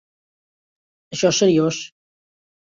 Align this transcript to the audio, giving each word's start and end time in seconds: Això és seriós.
Això 1.19 1.33
és 1.35 1.43
seriós. 1.45 1.85